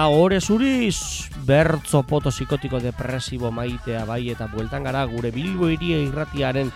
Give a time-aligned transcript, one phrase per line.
[0.00, 5.98] Eta ore zuriz, bertzo poto psikotiko depresibo maitea bai eta bueltan gara gure Bilbo iria
[6.00, 6.70] irratiaren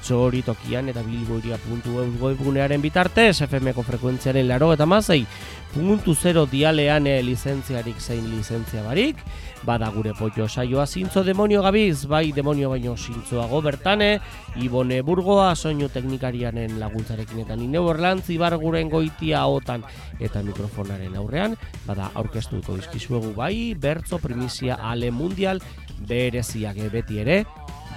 [0.00, 5.26] txori tokian eta bilboiria.eus webgunearen bitartez, FM-ko frekuentziaren laro eta mazei,
[5.74, 9.20] puntu zero dialean e, lizentziarik zein lizentzia barik,
[9.66, 14.20] bada gure potio saioa zintzo demonio gabiz, bai demonio baino zintzoago bertane,
[14.60, 19.84] Ibone Burgoa, soinu teknikarianen laguntzarekin eta nine borlantz, ibar guren goitia otan
[20.20, 25.60] eta mikrofonaren aurrean, bada aurkeztuko izkizuegu bai, bertzo primizia ale mundial,
[26.08, 27.42] bereziak beti ere,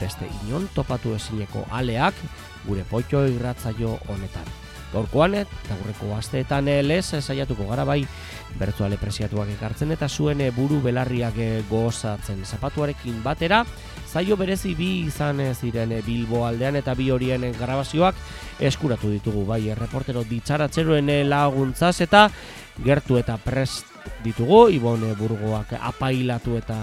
[0.01, 2.19] beste inon topatu ezineko aleak
[2.67, 4.62] gure potxo irratzaio honetan.
[4.93, 8.03] Gaurkoan eta gurreko asteetan lez saiatuko gara bai
[8.59, 12.43] bertuale presiatuak ekartzen eta zuen buru belarriak gozatzen.
[12.45, 13.63] Zapatuarekin batera
[14.13, 18.15] zaio berezi bi izan ziren Bilbo aldean eta bi horien grabazioak
[18.59, 19.45] eskuratu ditugu.
[19.49, 22.27] Bai reportero ditzaratzeroen laguntzaz eta
[22.85, 23.92] gertu eta prest
[24.23, 26.77] ditugu, Ibone Burgoak apailatu eta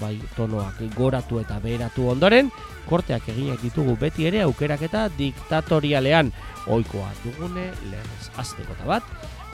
[0.00, 2.50] bai tonoak goratu eta beheratu ondoren,
[2.88, 6.32] korteak eginak ditugu beti ere aukerak eta diktatorialean.
[6.72, 9.08] Oikoa dugune lehenez azteko eta bat,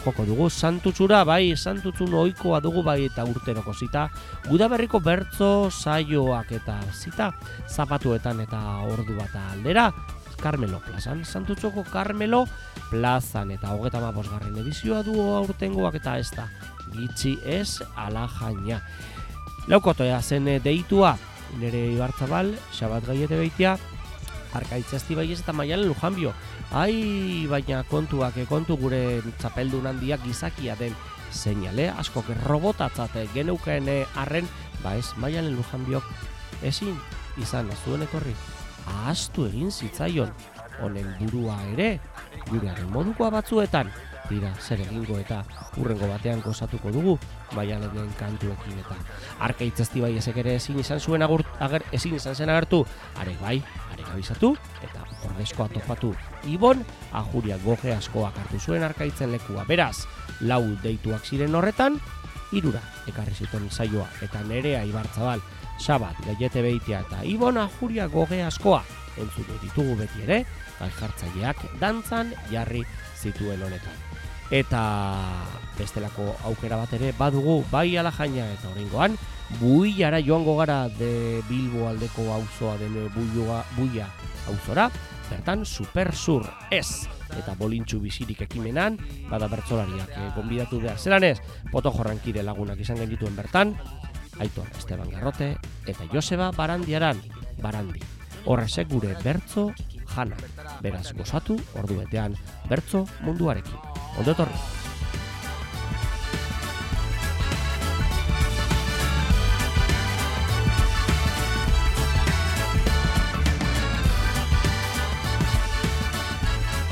[0.05, 4.09] joko dugu santutzura, bai santutzun oikoa dugu bai eta urteroko zita,
[4.49, 7.33] gudaberriko bertzo saioak eta zita
[7.69, 9.91] zapatuetan eta ordu bat aldera,
[10.39, 12.45] Carmelo plazan, santutzoko Carmelo
[12.93, 16.47] plazan eta hogeta garren edizioa du aurtengoak eta ez da
[16.93, 18.81] gitzi ez ala jaina.
[19.69, 21.17] Laukotoea zen eh, deitua,
[21.61, 23.77] nire ibartzabal, xabat gaiete behitia,
[24.57, 26.33] arkaitzazti bai ez eta maialen lujanbio.
[26.73, 30.97] Ai, baina kontuak, eh, kontu gure txapeldun handiak gizakia den
[31.31, 34.49] seinale, asko que robotatzate geneuken arren,
[34.83, 36.05] ba ez, maialen lujanbiok
[36.63, 36.97] ezin
[37.39, 38.35] izan ez duen etorri.
[38.89, 40.33] Ahaztu egin zitzaion,
[40.81, 41.99] honen burua ere,
[42.49, 43.91] gurearen modukoa batzuetan,
[44.29, 45.43] dira zer egingo eta
[45.77, 47.17] urrengo batean gozatuko dugu
[47.55, 48.97] baialenen kantuekin eta
[49.49, 52.85] arkaitzazti bai ezek ere ezin izan zuen agur, ager, ezin izan zen agertu.
[53.17, 53.57] Are bai,
[53.93, 56.15] are gabizatu eta ordezkoa topatu
[56.47, 59.65] ibon ajuria goge askoak hartu zuen arkaitzen lekua.
[59.69, 60.07] Beraz,
[60.41, 61.99] lau deituak ziren horretan
[62.53, 65.43] irura ekarri zituen saioa eta nerea ibartzabal
[65.79, 68.83] sabat, gaiete behitea eta ibon ajuria goge askoa
[69.19, 70.45] entzule ditugu beti ere,
[71.01, 72.85] jartzaileak dantzan jarri
[73.19, 74.08] zituen honetan
[74.51, 74.83] eta
[75.79, 79.17] bestelako aukera bat ere badugu bai ala jaina eta oraingoan
[79.61, 84.09] buiara joango gara de Bilbo aldeko auzoa den buioa buia
[84.49, 84.91] auzora
[85.31, 87.07] bertan super sur ez.
[87.37, 88.97] Eta bolintxu bizirik ekimenan
[89.29, 90.99] bada bertsolariak e, gonbidatu behar.
[90.99, 91.39] Zelan ez?
[91.73, 93.75] Poto jorrankide lagunak izan genituen bertan
[94.41, 95.57] Aitor Esteban Garrote
[95.87, 97.21] eta Joseba Barandiaran.
[97.61, 98.01] Barandi
[98.47, 99.69] horrezek gure bertzo
[100.15, 100.37] jana.
[100.81, 102.37] Beraz gozatu ordu betean
[102.71, 103.88] bertzo munduarekin
[104.19, 104.67] Ondo etorri.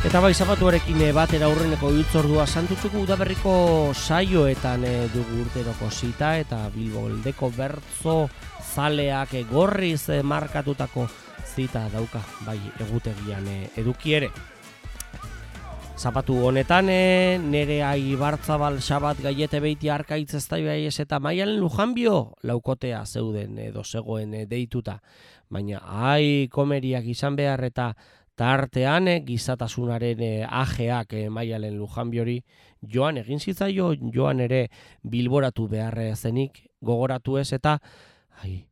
[0.07, 3.55] Eta bai zapatuarekin eh, batera aurreneko hitzordua santutzuko udaberriko
[3.91, 8.15] saioetan e, dugu urteroko zita eta bilboldeko bertzo
[8.63, 11.09] zaleak e, gorriz markatutako
[11.57, 14.31] zita dauka bai egutegian e, eduki ere.
[15.97, 23.03] Zapatu honetan, e, nere aibartzabal sabat gaiete beiti arkaitz ez da eta maialen lujanbio laukotea
[23.07, 25.01] zeuden edo zegoen e, deituta.
[25.49, 27.95] Baina, ai, komeriak izan behar eta
[28.37, 32.43] tartean e, gizatasunaren e, ajeak e, maialen lujanbiori
[32.83, 34.69] joan egin zitzaio joan ere
[35.03, 37.79] bilboratu behar zenik gogoratu ez eta
[38.43, 38.69] ai,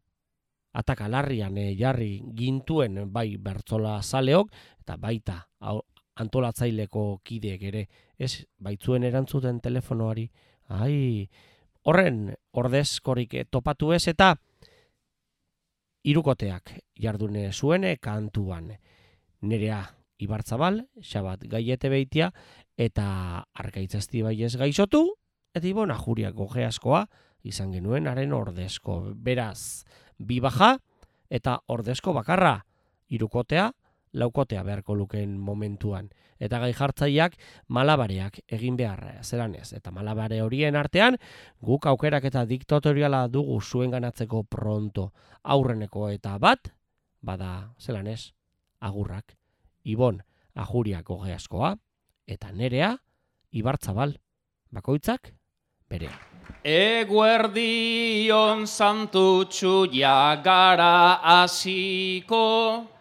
[0.75, 4.53] atakalarrian e, jarri gintuen bai bertzola zaleok
[4.85, 5.41] eta baita
[6.20, 7.87] antolatzaileko kideek ere,
[8.19, 10.28] ez baitzuen erantzuten telefonoari,
[10.69, 11.28] ai,
[11.84, 14.34] horren ordezkorik topatu ez eta
[16.05, 18.72] irukoteak jardune zuene kantuan.
[19.44, 19.82] Nerea
[20.19, 22.31] Ibartzabal, Xabat Gaiete Beitia
[22.81, 25.05] eta Arkaitzazti bai ez gaizotu,
[25.55, 27.05] eta ibon ajuriak goge askoa
[27.44, 29.00] izan genuen haren ordezko.
[29.14, 29.84] Beraz,
[30.19, 30.76] bi baja
[31.31, 32.58] eta ordezko bakarra,
[33.08, 33.70] irukotea,
[34.14, 36.08] laukotea beharko lukeen momentuan.
[36.40, 37.37] Eta gai jartzaileak
[37.69, 39.72] malabareak egin behar zelan ez.
[39.72, 41.19] Eta malabare horien artean,
[41.61, 45.11] guk aukerak eta diktatoriala dugu zuen ganatzeko pronto
[45.43, 46.70] aurreneko eta bat,
[47.22, 48.32] bada zelan ez,
[48.81, 49.37] agurrak.
[49.84, 50.22] Ibon,
[50.55, 51.76] ajuriak askoa
[52.26, 52.96] eta nerea,
[53.52, 54.17] ibartzabal,
[54.70, 55.34] bakoitzak,
[55.88, 56.08] bere.
[56.64, 62.94] Eguerdion santutxu jagara asiko,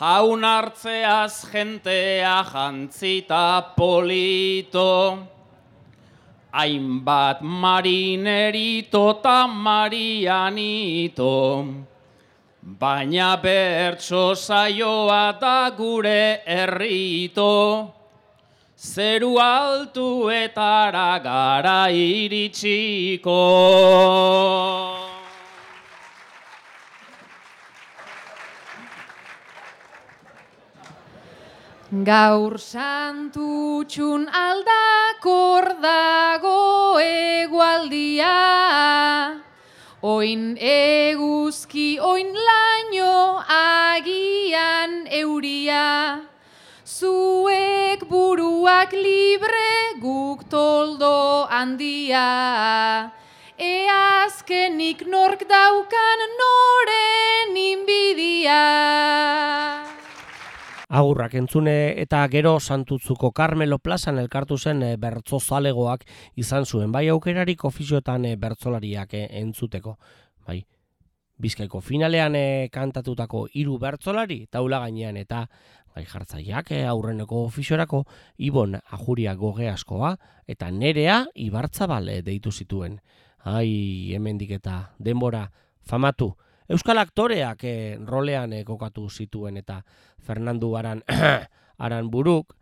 [0.00, 5.18] jaun hartzeaz jentea jantzita polito,
[6.52, 11.36] hainbat marinerito eta marianito,
[12.80, 17.92] baina bertso saioa da gure herrito,
[18.78, 23.40] zeru altuetara gara iritsiko.
[31.90, 38.30] Gaur santutxun aldakor dago egualdia,
[40.00, 46.22] oin eguzki, oin laino agian euria,
[46.86, 53.10] zuek buruak libre guk toldo handia,
[53.58, 59.79] eazkenik nork daukan noren inbidia.
[60.90, 66.02] Agurrak entzune eta gero santutzuko Carmelo Plazan elkartu zen e, bertzo zalegoak
[66.34, 69.94] izan zuen, bai aukerarik ofizioetan e, bertzolariak e, entzuteko.
[70.48, 70.64] Bai,
[71.38, 72.34] bizkaiko finalean
[72.74, 75.44] kantatutako hiru bertzolari taula gainean eta
[75.94, 78.02] gai jartzaileak aurreneko ofiziorako
[78.38, 80.16] Ibon Ajuria goge askoa
[80.48, 82.98] eta nerea Ibartzabal deitu zituen.
[83.46, 85.52] Ai, hemendik eta denbora
[85.86, 86.34] famatu.
[86.70, 89.80] Euskal aktoreak e, rolean e, kokatu zituen eta
[90.22, 91.02] Fernando Aran,
[91.78, 92.54] Aran Buruk,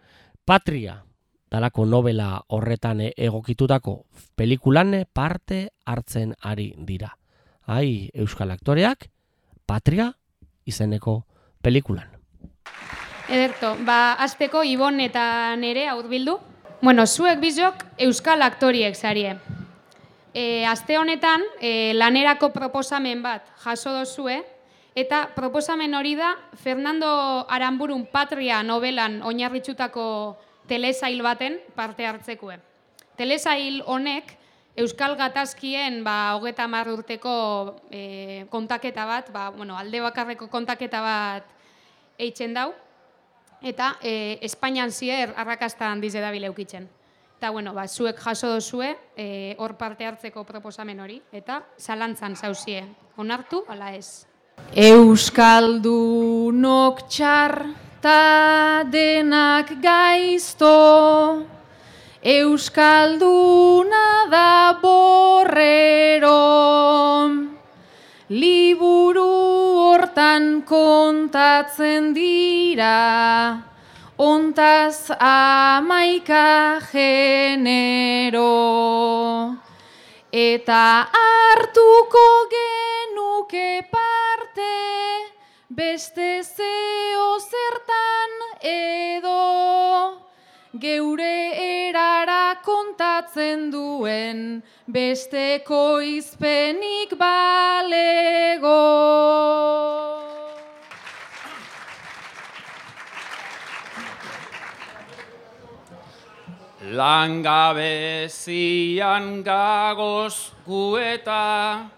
[0.48, 1.02] Patria,
[1.50, 4.06] dalako novela horretan eh, egokitutako
[4.36, 7.10] pelikulan parte hartzen ari dira.
[7.66, 9.10] Ai, Euskal aktoreak,
[9.66, 10.12] Patria
[10.64, 11.26] izeneko
[11.60, 12.08] pelikulan.
[13.28, 16.38] Ederto, ba, azteko Ibon eta nere bildu.
[16.80, 19.36] Bueno, zuek bizok Euskal aktoriek zarie.
[20.38, 24.36] E, aste honetan, e, lanerako proposamen bat jaso dozue,
[24.94, 27.08] eta proposamen hori da Fernando
[27.50, 30.04] Aranburun Patria novelan oinarritxutako
[30.70, 32.60] telesail baten parte hartzekue.
[33.18, 34.36] Telesail honek
[34.78, 41.50] Euskal Gatazkien ba, hogeta urteko e, kontaketa bat, ba, bueno, alde bakarreko kontaketa bat
[42.16, 42.70] eitzen dau,
[43.60, 46.86] eta e, Espainian zier arrakastan dize da bileukitzen.
[47.38, 52.82] Eta, bueno, ba, zuek jaso dozue, e, hor parte hartzeko proposamen hori, eta zalantzan zauzie.
[53.14, 54.26] Onartu, ala ez.
[54.74, 57.70] Euskaldunok txar
[58.02, 61.46] ta denak gaizto,
[62.26, 66.42] Euskalduna da borrero,
[68.34, 69.30] liburu
[69.86, 72.98] hortan kontatzen dira,
[74.18, 78.44] ontaz amaika genero.
[80.32, 84.74] Eta hartuko genuke parte,
[85.70, 90.18] beste zeo zertan edo,
[90.74, 91.38] geure
[91.68, 98.78] erara kontatzen duen, beste koizpenik balego.
[106.88, 111.92] Langabezian gagoz gueta,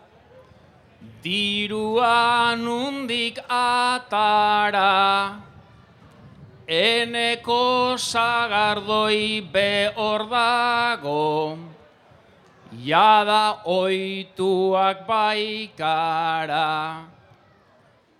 [1.22, 5.38] diruan undik atara,
[6.66, 11.54] eneko sagardoi behor dago,
[12.82, 17.06] jada oituak baikara,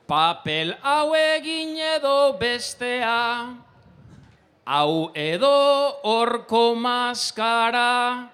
[0.07, 3.59] papel hau egin edo bestea,
[4.71, 8.31] hau edo horko maskara,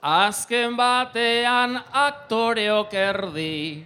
[0.00, 3.84] azken batean aktoreok erdi,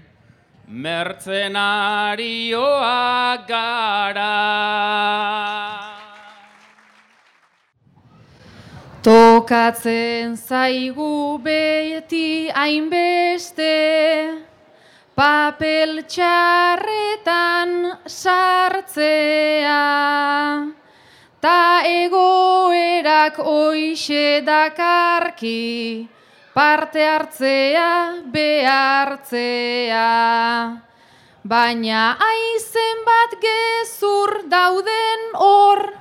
[0.68, 4.38] mertzenarioak gara.
[9.02, 13.74] Tokatzen zaigu beti hainbeste,
[15.18, 19.82] papel txarretan sartzea.
[21.40, 26.04] Ta egoerak oixe dakarki,
[26.52, 30.02] parte hartzea behartzea.
[31.40, 35.96] Baina aizen bat gezur dauden hor,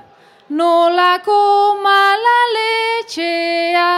[0.50, 1.40] nolako
[1.88, 3.88] malaletxea.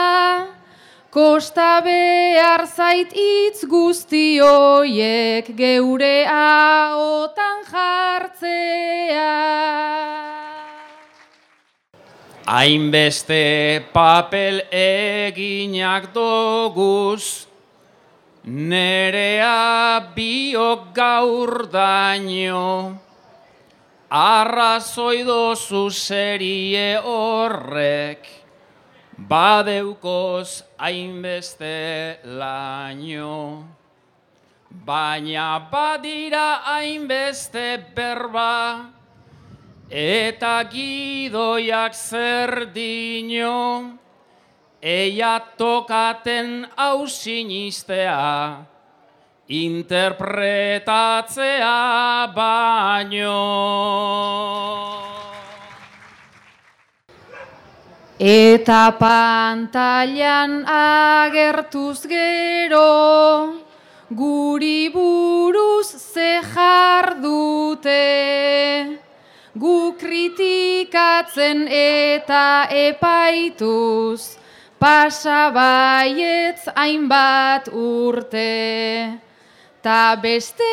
[1.11, 8.63] Kosta behar zait itz guztioiek geure haotan jartzea.
[12.47, 17.47] Hainbeste papel eginak doguz,
[18.43, 22.99] nerea biok gaur daño,
[24.11, 28.27] arrazoi dozu serie horrek,
[29.17, 33.69] badeukoz hainbeste laino.
[34.73, 38.91] Baina badira hainbeste berba,
[39.93, 43.93] eta gidoiak zer dino,
[44.81, 48.65] eia tokaten hausinistea,
[49.53, 51.77] interpretatzea
[52.33, 53.37] baino.
[58.17, 63.61] Eta pantailan agertuz gero,
[64.09, 68.01] guri buruz ze jardute,
[69.55, 74.39] gu kritikatzen eta epaituz,
[74.81, 79.21] pasa baietz hainbat urte.
[79.83, 80.73] Ta beste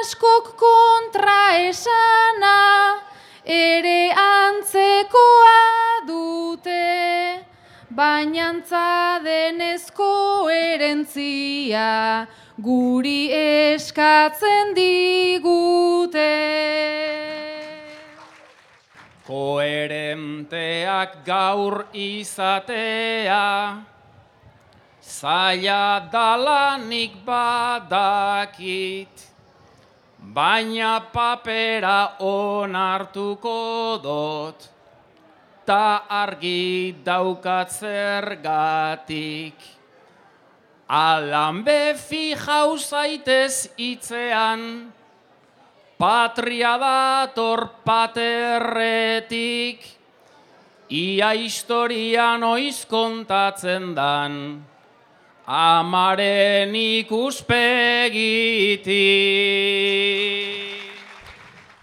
[0.00, 2.96] askok kontra esana,
[3.44, 5.60] ere antzekoa
[6.08, 7.44] dute,
[7.90, 12.26] baina antza denezko erentzia
[12.56, 16.30] guri eskatzen digute.
[19.24, 23.80] Koherenteak gaur izatea,
[25.00, 29.08] zaila dalanik badakit,
[30.20, 34.68] baina papera onartuko dot,
[35.64, 39.56] ta argi daukat zergatik.
[40.86, 44.92] Alan befi jauzaitez itzean,
[45.98, 49.78] patria dator paterretik,
[50.90, 54.64] ia historian oiz kontatzen dan,
[55.46, 57.84] amaren ikuspegiti.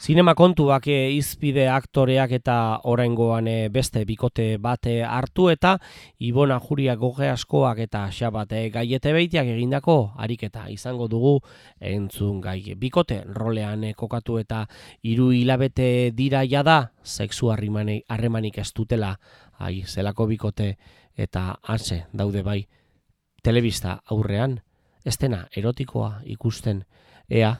[0.01, 2.55] Zinema kontuak e, izpide aktoreak eta
[2.89, 5.75] oraingoan e, beste bikote bate hartu eta
[6.25, 11.35] Ibona Juria goge askoak eta xabate gaiete beitiak egindako ariketa izango dugu
[11.77, 12.73] entzun gai.
[12.81, 14.63] Bikote rolean e, kokatu eta
[15.05, 19.19] hiru hilabete dira jada sexu harremanik ez dutela
[19.59, 20.71] ai, zelako bikote
[21.13, 22.65] eta hantze daude bai
[23.43, 24.61] telebista aurrean,
[25.05, 26.85] estena erotikoa ikusten,
[27.29, 27.53] ea,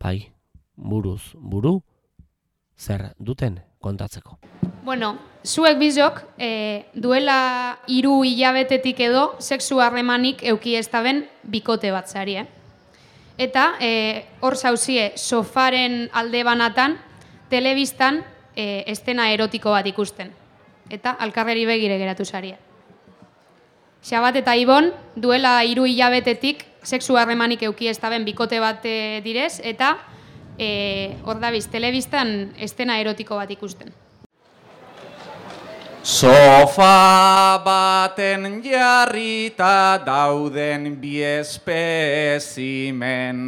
[0.00, 0.32] bai,
[0.78, 1.80] buruz, buru,
[2.78, 4.38] zer duten kontatzeko.
[4.84, 10.88] Bueno, zuek bizok, e, duela hiru hilabetetik edo, sexu harremanik euki ez
[11.42, 12.46] bikote bat zari, eh?
[13.36, 16.96] Eta, e, hor zauzie, sofaren alde banatan,
[17.50, 18.24] telebistan,
[18.56, 20.32] e, estena erotiko bat ikusten.
[20.90, 22.58] Eta, alkarreri begire geratu zaria.
[24.02, 29.96] Xabat eta Ibon duela hiru hilabetetik sexu harremanik euki estaben bikote bat eh, direz eta
[30.58, 33.92] eh hor dabiz telebistan estena erotiko bat ikusten.
[36.02, 43.38] Sofa baten jarrita dauden bi espezimen.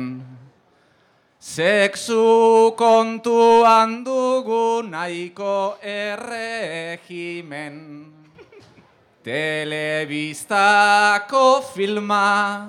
[1.41, 7.75] Sexu kontuan dugu nahiko erregimen.
[9.25, 12.69] Telebistako filma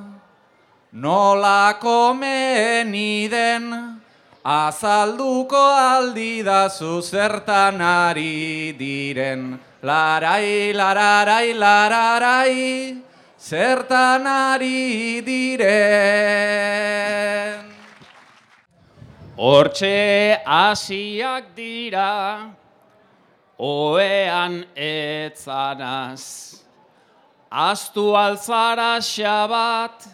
[0.93, 4.00] nola komeni den
[4.43, 13.01] azalduko aldi da zertan ari diren larai lararai lararai
[13.39, 16.51] zertan ari diren
[19.41, 22.53] Hortxe hasiak dira
[23.57, 26.61] oean etzanaz.
[27.49, 30.05] Aztu altzara xabat,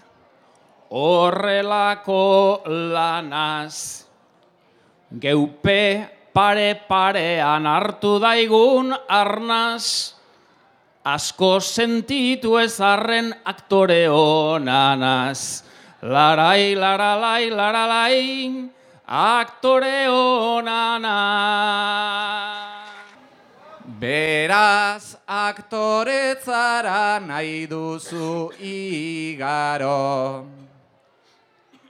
[0.89, 4.06] horrelako lanaz.
[5.07, 10.13] Geupe pare parean hartu daigun arnaz,
[11.05, 15.63] asko sentitu ezarren aktore honanaz.
[16.03, 18.69] Larai, laralai, laralai,
[19.07, 21.07] aktore honanaz.
[23.87, 30.45] Beraz aktoretzara nahi duzu igaro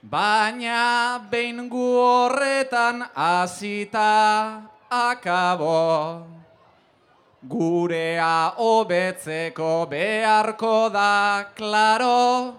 [0.08, 6.24] Baina behin gu horretan azita akabo.
[7.44, 12.54] Gurea hobetzeko beharko da klaro.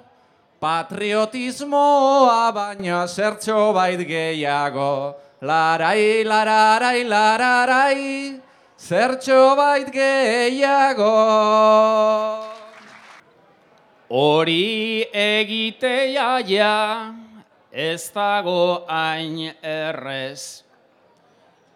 [0.62, 5.16] Patriotismoa baina zertxo bait gehiago.
[5.42, 8.40] Larai, lararai, lararai
[8.78, 11.16] zertxo bait gehiago.
[14.10, 17.14] Hori egitea ja,
[17.72, 20.64] ez dago hain errez.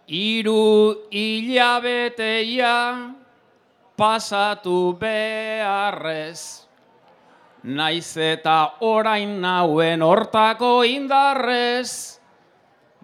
[0.08, 2.76] Iru hilabeteia,
[3.96, 6.68] pasatu beharrez.
[7.64, 12.20] Naiz eta orain nauen hortako indarrez,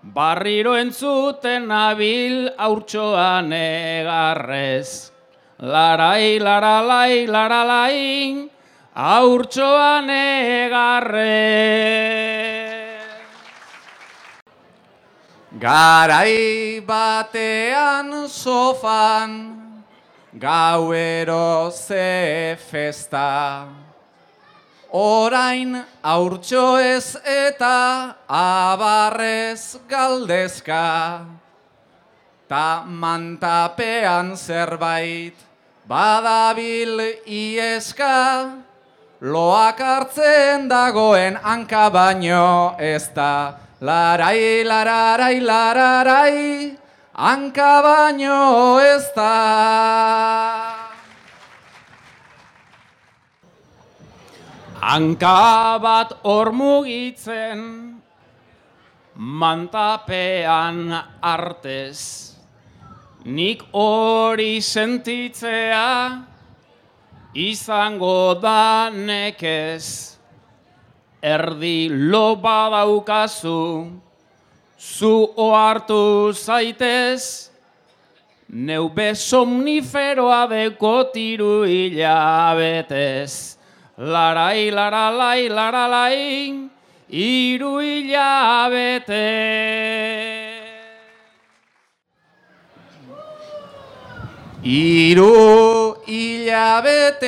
[0.03, 5.13] barriro entzuten nabil aurtsoan egarrez.
[5.59, 8.49] Larai, laralai, laralai,
[8.95, 11.29] aurtsoan egarrez.
[15.59, 19.83] Garai batean sofan,
[20.31, 23.67] gauero ze festa.
[24.91, 31.27] Orain aurtso ez eta abarrez galdezka.
[32.47, 35.35] Ta mantapean zerbait
[35.85, 38.63] badabil ieska.
[39.19, 43.68] Loak hartzen dagoen hanka baino ez da.
[43.81, 46.77] Larai, lararai, lararai,
[47.15, 49.35] hanka baino ez da.
[54.83, 58.01] Hanka bat hor mugitzen,
[59.15, 60.91] mantapean
[61.23, 62.35] artez.
[63.23, 66.19] Nik hori sentitzea,
[67.31, 70.18] izango da nekez.
[71.21, 73.91] Erdi loba daukazu,
[74.79, 77.49] zu ohartu zaitez.
[78.49, 83.57] Neu besomniferoa deko tiru hilabetez.
[83.97, 86.69] Larai, laralai, laralai,
[87.11, 89.27] iru hilabete.
[94.63, 97.19] Iru hilabeteak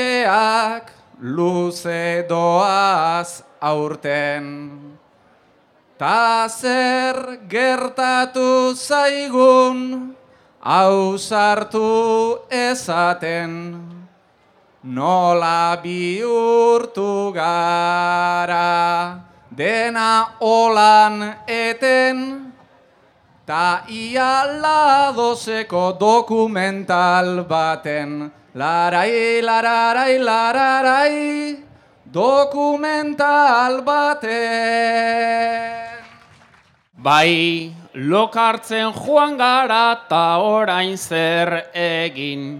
[1.22, 4.46] luze doaz aurten.
[5.98, 10.16] Ta zer gertatu zaigun
[10.60, 13.54] ausartu ezaten.
[14.84, 19.22] Nola bihurtu gara
[19.54, 22.50] dena olan eten.
[23.46, 31.71] Ta ia ladozeko dokumental baten Larai, lararai, lararai
[32.12, 34.28] Dokumental baten
[37.00, 42.60] Bai, lokartzen joan gara ta orain zer egin.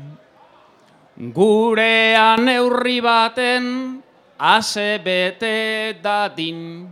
[1.36, 4.00] Gurean neurri baten
[4.40, 6.88] ase bete dadin.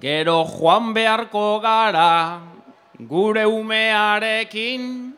[0.00, 2.42] Gero joan beharko gara
[2.98, 5.14] gure umearekin.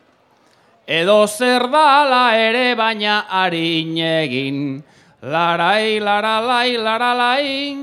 [0.85, 4.83] Edo zer dala ere baina harin egin.
[5.25, 7.73] Larai, laralai, laralai,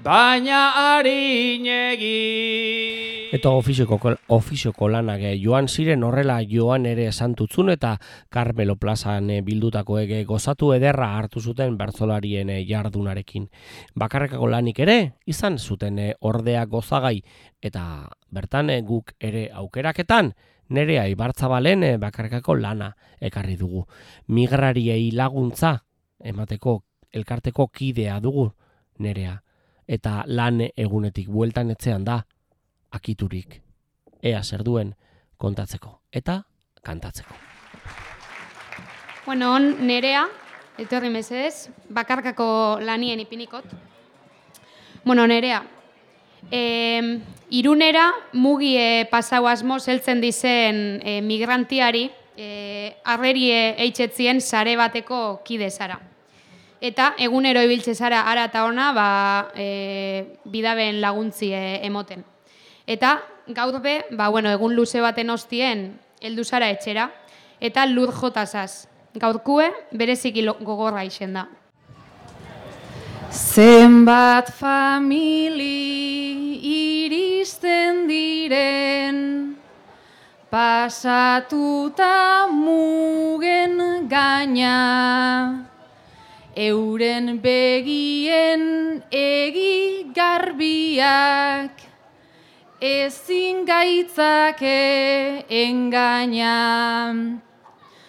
[0.00, 3.26] baina harin egin.
[3.36, 3.98] Eta ofizioko,
[4.32, 7.90] ofizioko lanak joan ziren horrela joan ere santutzun eta
[8.32, 13.50] Carmelo plazan eh, bildutako ege gozatu ederra hartu zuten bertzolarien eh, jardunarekin.
[13.92, 14.96] Bakarrekako lanik ere
[15.26, 17.18] izan zuten eh, ordea gozagai
[17.60, 17.82] eta
[18.32, 20.32] bertan guk ere aukeraketan
[20.70, 23.84] nerea ibartzabalen bakarrekako lana ekarri dugu.
[24.32, 25.82] Migrariei laguntza
[26.20, 28.50] emateko elkarteko kidea dugu
[28.98, 29.38] nerea
[29.88, 32.20] eta lan egunetik bueltan etzean da
[32.90, 33.62] akiturik
[34.22, 34.94] ea zer duen
[35.36, 36.42] kontatzeko eta
[36.82, 37.34] kantatzeko.
[39.26, 40.26] Bueno, on nerea,
[40.80, 43.64] etorri mesedez, bakarkako lanien ipinikot.
[45.04, 45.62] Bueno, nerea,
[46.50, 55.40] e, irunera mugi e, pasau asmo zeltzen dizen e, migrantiari e, arrerie eitxetzien sare bateko
[55.44, 55.98] kide zara.
[56.80, 59.08] Eta egunero ibiltze zara ara eta ona ba,
[59.58, 62.22] e, bidaben laguntzi e, emoten.
[62.86, 65.90] Eta gaur be, ba, bueno, egun luze baten ostien
[66.22, 67.10] heldu zara etxera,
[67.60, 68.86] eta lur jotazaz.
[69.18, 71.48] Gaurkue bereziki gogorra isen da.
[73.28, 75.74] Zenbat famili
[77.04, 79.57] iristen diren
[80.50, 85.66] pasatuta mugen gaina
[86.56, 88.64] euren begien
[89.12, 91.84] egi garbiak
[92.80, 96.56] ezin gaitzake engaina.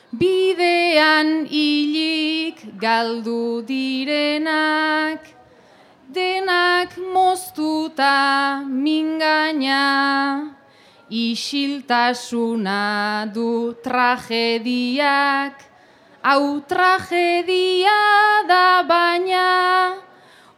[0.09, 5.21] Bidean hilik galdu direnak,
[6.09, 10.55] denak moztuta mingaina,
[11.09, 15.53] isiltasuna du tragediak,
[16.23, 19.95] hau tragedia da baina,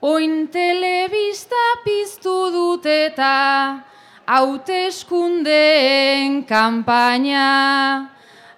[0.01, 3.79] oin telebista piztu dut eta
[4.27, 8.09] hauteskundeen kanpaina,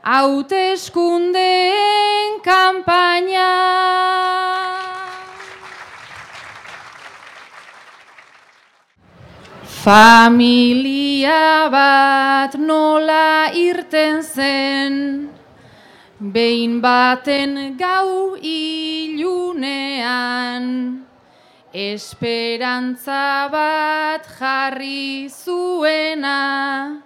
[0.02, 4.73] hauteskundeen kanpaina.
[9.84, 15.28] Familia bat nola irten zen,
[16.18, 19.84] behin baten gau ilunean,
[21.76, 27.04] esperantza bat jarri zuena,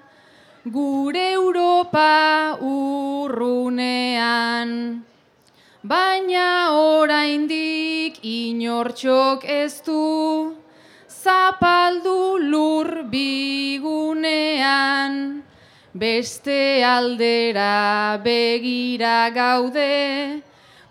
[0.70, 3.92] gure Europa urrunean.
[5.82, 10.67] Baina oraindik inortxok ez du,
[11.28, 15.14] zapaldu lur bigunean,
[15.94, 20.42] beste aldera begira gaude,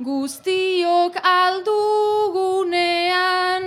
[0.08, 3.64] guztiok aldugunean,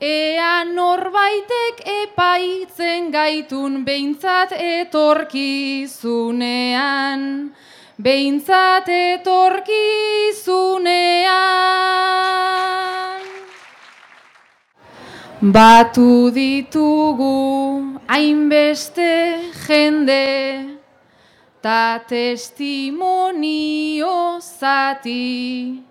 [0.00, 7.20] ea norbaitek epaitzen gaitun behintzat etorkizunean,
[8.08, 11.62] behintzat etorkizunean.
[15.42, 20.78] Batu ditugu hainbeste jende,
[21.60, 23.58] ta testimonio
[24.38, 25.82] zati,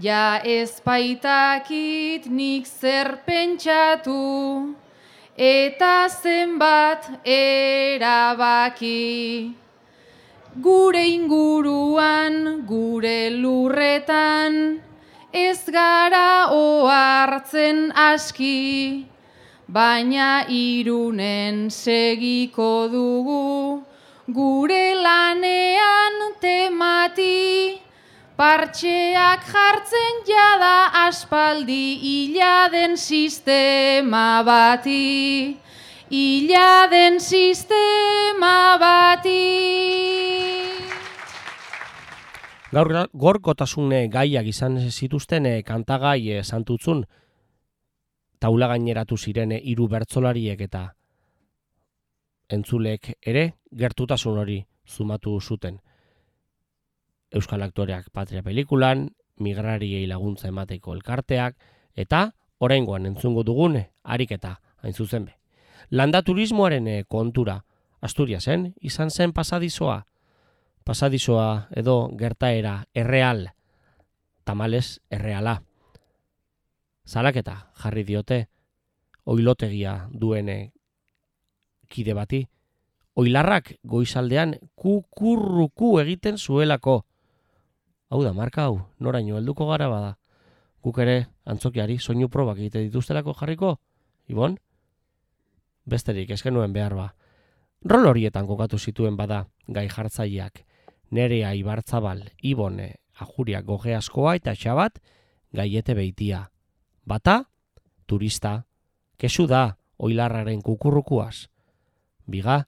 [0.00, 4.72] ja ez baitakit nik zer pentsatu,
[5.36, 8.96] eta zenbat erabaki.
[10.56, 14.80] Gure inguruan, gure lurretan,
[15.32, 19.06] ez gara ohartzen aski,
[19.68, 23.82] baina irunen segiko dugu,
[24.26, 27.78] gure lanean temati,
[28.36, 35.58] partxeak jartzen jada aspaldi hiladen sistema bati,
[36.10, 40.79] hiladen sistema bati.
[42.70, 47.02] Gaur gorkotasune gaiak izan zituzten e, kantagai e, santutzun
[48.38, 50.84] taula gaineratu ziren hiru bertsolariek eta
[52.50, 53.44] entzulek ere
[53.82, 55.80] gertutasun hori zumatu zuten.
[57.30, 61.56] Euskal aktoreak patria pelikulan, migrariei laguntza emateko elkarteak,
[61.94, 65.36] eta oraingoan entzungo dugune, ariketa, hain zuzen be.
[65.90, 67.64] Landa turismoaren kontura,
[68.00, 70.06] Asturiasen, izan zen pasadizoa,
[70.90, 73.52] pasadizoa edo gertaera erreal,
[74.42, 75.60] tamales erreala.
[77.06, 78.38] Zalaketa jarri diote,
[79.22, 80.56] oilotegia duene
[81.86, 82.40] kide bati,
[83.14, 86.96] oilarrak goizaldean kukurruku egiten zuelako.
[88.10, 90.16] Hau da, marka hau, noraino helduko gara bada.
[90.82, 93.76] Guk ere, antzokiari, soinu probak egite dituztelako jarriko?
[94.26, 94.58] Ibon?
[95.86, 97.06] Besterik, esken nuen behar ba.
[97.86, 100.64] Rol horietan kokatu zituen bada, gai jartzaileak
[101.10, 105.00] nerea ibartzabal, ibone, ajuria goge askoa eta xabat,
[105.52, 106.50] gaiete beitia.
[107.04, 107.50] Bata,
[108.06, 108.64] turista,
[109.18, 111.50] kesu da, oilarraren kukurrukuaz.
[112.30, 112.64] Biga,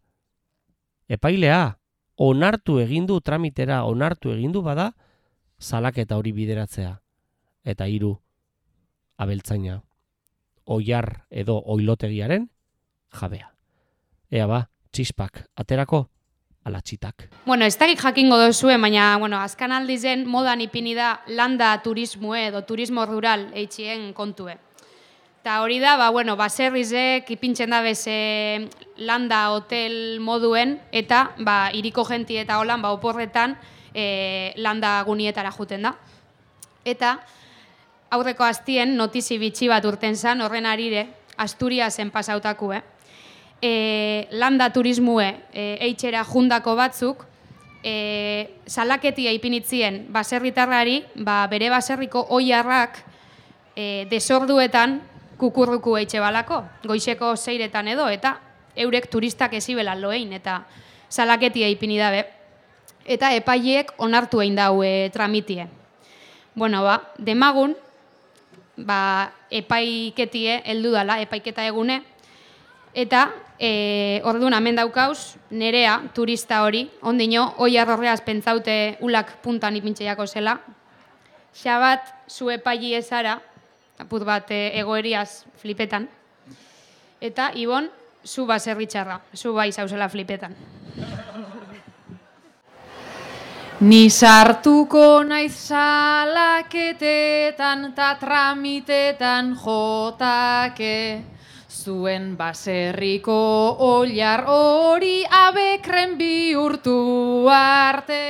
[1.09, 1.79] epailea,
[2.17, 4.93] onartu egindu tramitera, onartu egindu bada,
[5.61, 6.99] zalaketa hori bideratzea.
[7.65, 8.17] Eta hiru
[9.23, 9.81] abeltzaina,
[10.67, 12.49] oiar edo oilotegiaren
[13.15, 13.53] jabea.
[14.33, 16.09] Ea ba, txispak, aterako,
[16.65, 17.29] alatxitak.
[17.45, 22.63] Bueno, ez dakik jakingo dozue, baina, bueno, azkan aldizen modan ipini da landa turismoe edo
[22.65, 24.59] turismo rural eitxien kontue.
[25.43, 28.69] Eta hori da, ba, bueno, baserrizek ipintzen da beze
[29.03, 33.57] landa hotel moduen, eta ba, iriko genti eta holan, ba, oporretan
[33.91, 35.97] e, landa gunietara juten da.
[36.85, 37.17] Eta
[38.15, 41.09] aurreko hastien notizi bitxi bat urten zan, horren arire,
[41.43, 42.83] Asturiasen pasautaku, eh?
[43.63, 47.25] E, landa turismue e, eitxera jundako batzuk,
[47.85, 52.99] e, salaketia ipinitzien baserritarrari, ba, bere baserriko oiarrak
[53.77, 55.01] e, desorduetan
[55.39, 58.37] kukurruku eitxe balako, goizeko zeiretan edo, eta
[58.77, 60.63] eurek turistak ezibela loein, eta
[61.09, 62.27] salaketia ipini dabe.
[63.03, 65.67] Eta epaileek onartu egin dau e, tramitie.
[66.55, 67.75] Bueno, ba, demagun,
[68.77, 72.03] ba, epaiketie heldu dala, epaiketa egune,
[72.95, 80.27] eta e, orduan hemen daukauz, nerea, turista hori, ondino, oi arrorreaz pentsaute ulak puntan ipintxeako
[80.27, 80.59] zela.
[81.53, 83.39] Xabat, zu epaili ezara,
[83.99, 86.09] apur bat e, egoeriaz flipetan.
[87.23, 87.91] Eta, Ibon,
[88.25, 90.57] zu baserritxarra, zu bai zauzela flipetan.
[93.83, 96.35] Ni sartuko naiz salaketetan
[97.97, 101.32] ta tramitetan jotake.
[101.83, 103.35] Zuen baserriko
[103.83, 108.23] oliar hori abekren bihurtu arte.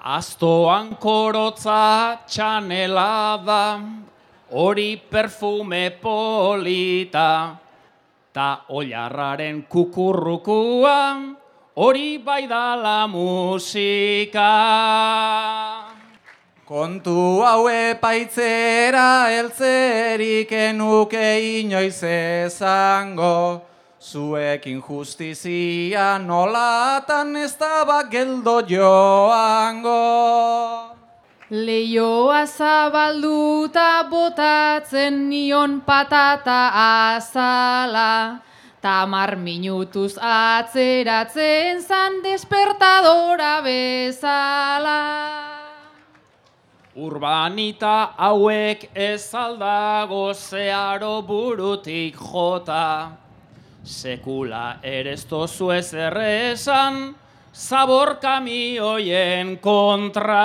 [0.00, 3.60] Astoan korotza txanela da,
[4.56, 7.28] hori perfume polita,
[8.32, 10.98] ta oilarraren kukurrukua,
[11.76, 14.52] hori bai da la musika.
[16.64, 23.60] Kontu hau epaitzera eltzerik enuke inoiz ezango,
[24.00, 29.92] zuekin justizia nolatan ez da geldo joango.
[31.50, 36.72] Leioa zabalduta botatzen nion patata
[37.12, 38.40] azala,
[38.80, 45.63] tamar minutuz atzeratzen zan despertadora bezala.
[46.94, 53.10] Urbanita hauek ez aldago zeharo burutik jota,
[53.82, 57.14] sekula erestozu ez errezan,
[57.50, 60.38] zabor kamioien kontra.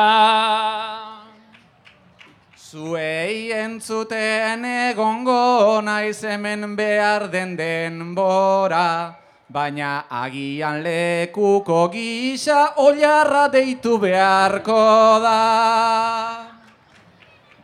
[2.58, 9.14] Zuei entzuten egongo naiz hemen behar den denbora,
[9.50, 15.40] baina agian lekuko gisa oilarra deitu beharko da.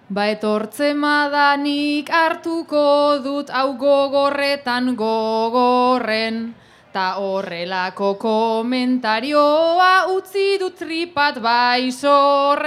[0.10, 6.54] Ba etortze madanik hartuko dut hau gogorretan gogorren,
[6.94, 12.66] ta horrelako komentarioa utzi dut tripat baizorren.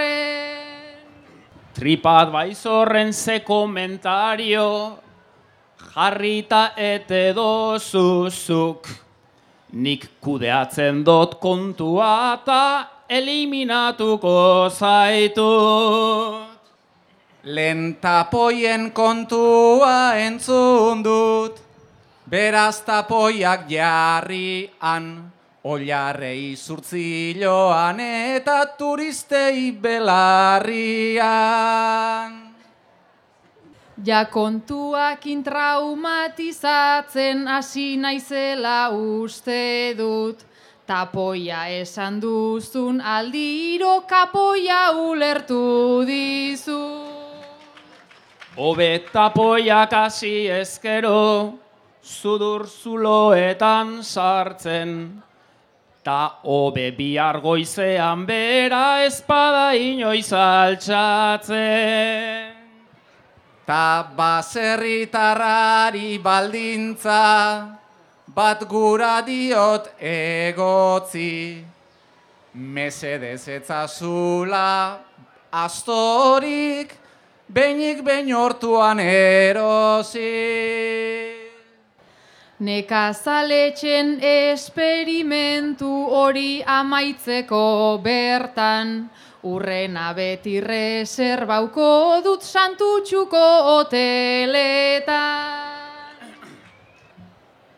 [1.75, 4.99] Tripat baizorren ze komentario,
[5.95, 9.08] jarrita ete dozuzuk.
[9.73, 16.57] Nik kudeatzen dut kontua eta eliminatuko zaitut.
[17.45, 21.61] Lentapoien kontua entzun dut,
[22.31, 25.33] beraz tapoiak jarrian,
[25.65, 31.29] oilarrei zurtziloan eta turistei belarrian.
[34.05, 40.47] Ja kontuakin traumatizatzen hasi naizela uste dut.
[40.87, 47.05] Tapoia esan duzun aldiro kapoia ulertu dizu.
[48.57, 51.53] Obe tapoiak hasi ezkero,
[52.03, 55.23] sudur zuloetan sartzen.
[56.05, 62.58] Ta hobe bihar goizean bera espada inoiz altxatzen.
[63.69, 67.69] Ta baserritarrari baldintza,
[68.33, 71.61] bat gura diot egotzi.
[72.55, 74.97] Mesedez etzazula
[75.53, 76.95] astorik,
[77.45, 80.33] beinik behin hortuan erosi.
[82.65, 95.15] Nekazaletxen esperimentu hori amaitzeko bertan, urrena beti reserbauko dut santutxuko hoteletan.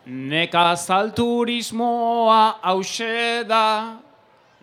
[0.05, 3.97] Nekazal turismoa hause da,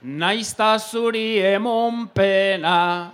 [0.02, 3.12] naizta zuri emon pena.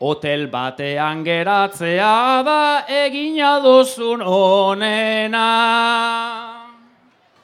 [0.00, 5.44] Hotel batean geratzea da egina duzun onena.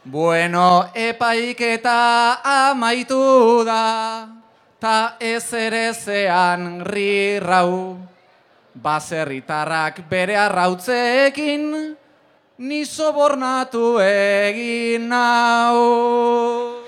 [0.05, 4.40] Bueno, epaiketa amaitu da,
[4.81, 7.99] ta ez ere zean rirrau.
[8.81, 11.97] Baserritarrak bere arrautzeekin,
[12.59, 16.81] ni sobornatu egin nau.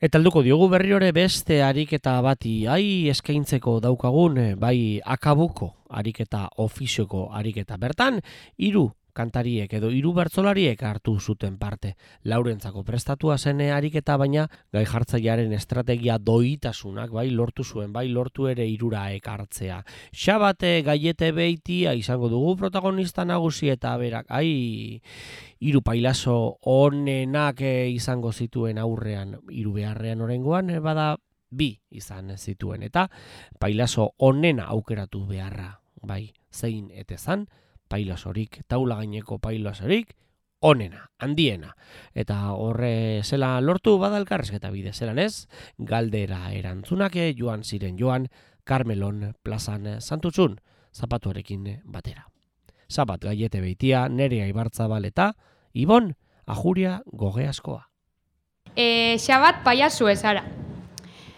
[0.00, 7.28] Eta alduko diogu berriore beste ariketa bati, ai eskaintzeko daukagun, eh, bai akabuko ariketa ofizioko
[7.36, 7.76] ariketa.
[7.76, 8.20] Bertan,
[8.56, 8.86] hiru
[9.20, 11.94] kantariek edo hiru bertsolariek hartu zuten parte.
[12.24, 18.66] Laurentzako prestatua zene ariketa baina gai jartzailearen estrategia doitasunak bai lortu zuen, bai lortu ere
[18.68, 19.82] irura ekartzea.
[20.12, 25.00] Xabate gaiete beitia izango dugu protagonista nagusi eta berak, ai,
[25.60, 31.14] hiru pailazo onenak eh, izango zituen aurrean hiru beharrean orengoan eh, bada
[31.50, 33.08] bi izan zituen eta
[33.60, 37.46] pailazo onena aukeratu beharra bai zein etezan
[37.90, 40.14] pailazorik taula gaineko pailazorik
[40.60, 41.74] onena, handiena.
[42.14, 45.46] Eta horre zela lortu bada elkarrezketa bide zelan ez,
[45.78, 48.28] galdera erantzunake joan ziren joan
[48.64, 50.58] Carmelon plazan santutxun
[50.94, 52.26] zapatuarekin batera.
[52.90, 55.32] Zabat gaiete beitia, nerea ibartzabal eta
[55.72, 56.14] Ibon,
[56.46, 57.84] ajuria goge askoa.
[58.74, 60.42] E, xabat paiazu ezara.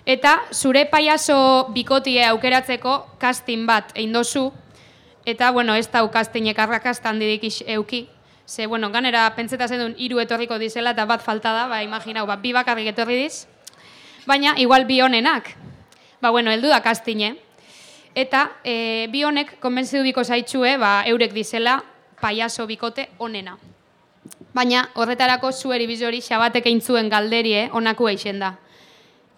[0.08, 4.48] Eta zure paiazo bikotie aukeratzeko casting bat egin dozu,
[5.26, 8.08] eta bueno, ez dau castingek arrakasta handirik is- euki,
[8.44, 12.36] Ze, bueno, ganera pentseta zen hiru etorriko dizela eta bat falta da, ba, imaginau, ba,
[12.36, 13.46] bi bakarrik etorri diz.
[14.26, 15.54] Baina, igual bi honenak.
[16.20, 17.36] Ba, bueno, heldu da kastine.
[18.14, 21.78] Eta e, bi honek konbentzidu biko zaitxue, ba, eurek dizela
[22.20, 23.56] paiaso bikote onena.
[24.52, 28.56] Baina, horretarako zueri bizori xabatek eintzuen galderie onako eixen da.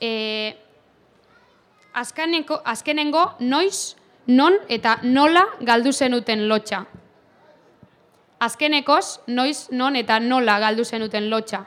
[0.01, 0.57] E,
[1.93, 3.95] azkenengo, azkenengo, noiz,
[4.27, 6.87] non eta nola galdu zenuten lotxa.
[8.41, 11.65] Azkenekoz, noiz, non eta nola galdu zenuten lotxa.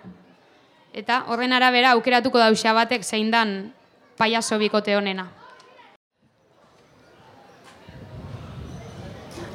[0.93, 3.73] Eta horren arabera aukeratuko dau xabatek zein dan
[4.17, 5.27] paiaso bikote honena.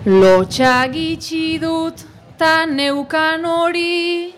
[0.07, 2.05] Lotxa gitxi dut
[2.39, 4.35] ta neukan hori,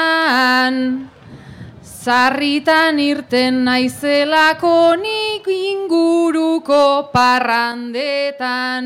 [2.05, 8.85] Zarritan irten naizelako nik inguruko parrandetan.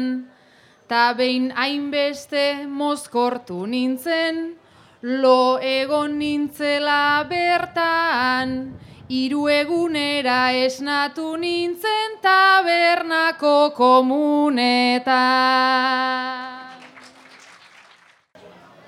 [0.87, 4.55] Ta behin hainbeste mozkortu nintzen,
[5.03, 8.79] lo egon nintzela bertan.
[9.11, 15.09] Hiru egunera esnatu nintzen tabernako komunetan.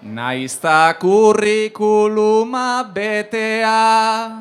[0.02, 4.32] Naizta kurrikuluma betea,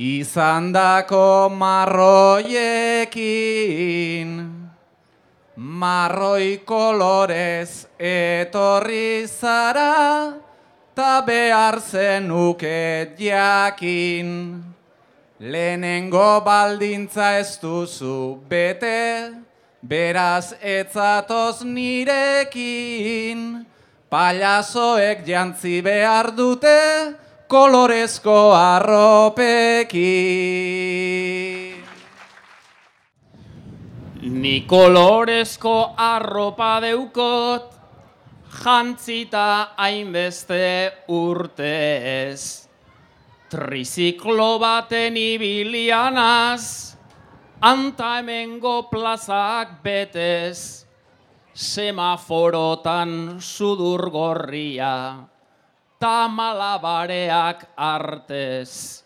[0.00, 3.20] izandako marroiekin,
[5.56, 10.32] marroi kolorez etorri zara,
[10.94, 14.64] ta behar zenuket jakin.
[15.38, 19.32] Lehenengo baldintza ez duzu bete,
[19.84, 23.66] beraz etzatoz nirekin.
[24.06, 27.16] Palazoek jantzi behar dute
[27.50, 29.96] kolorezko arropekin.
[34.22, 37.74] Ni kolorezko arropa deukot,
[38.62, 42.68] jantzita hainbeste urtez.
[43.50, 46.94] Triziklo baten ibilianaz,
[47.58, 50.85] anta hemengo plazak betez.
[51.56, 55.24] Semaforotan sudur gorria,
[55.98, 59.00] ta malabareak artez.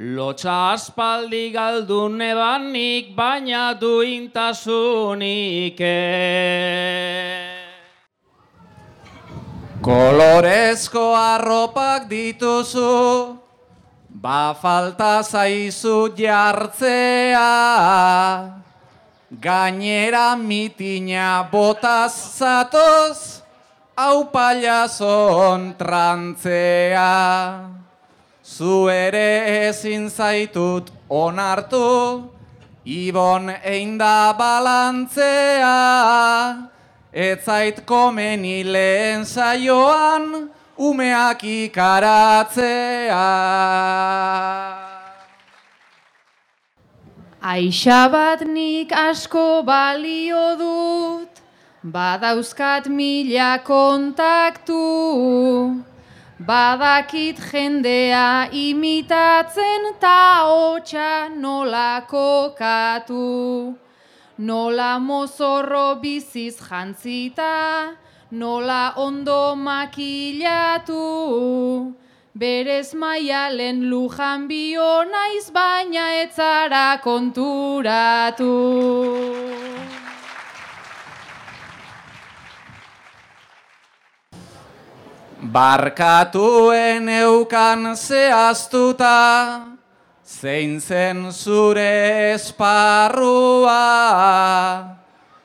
[0.00, 7.52] Lotxa aspaldi galdu nebanik, baina duintasunik ez.
[9.84, 13.36] Kolorezko arropak dituzu,
[14.08, 17.44] ba falta zaizu jartzea.
[19.40, 23.42] Gainera mitina botaz zatoz,
[23.96, 27.70] hau paliazon trantzea.
[28.44, 32.30] Zu ere ezin zaitut onartu,
[32.84, 35.74] ibon einda balantzea.
[37.12, 43.24] Ez zait komeni lehen saioan, umeak ikaratzea.
[47.44, 51.42] Aixa bat nik asko balio dut,
[51.84, 54.80] badauzkat mila kontaktu.
[56.40, 63.76] Badakit jendea imitatzen ta hotxa nola kokatu.
[64.38, 67.92] Nola mozorro biziz jantzita,
[68.30, 71.04] nola ondo makilatu.
[72.34, 78.50] Berez maialen lujan bio naiz baina etzara konturatu.
[85.54, 89.78] Barkatuen eukan zehaztuta,
[90.26, 93.78] zein zen zure esparrua.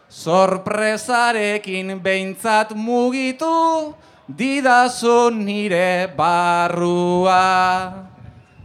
[0.10, 3.94] Sorpresarekin behintzat mugitu,
[4.30, 8.06] didazu nire barrua.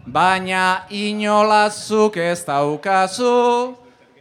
[0.07, 3.75] Baina inolazuk ez daukazu,